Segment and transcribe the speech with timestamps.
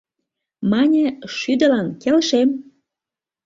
[0.71, 1.05] Мане:
[1.37, 2.49] «Шӱдылан келшем».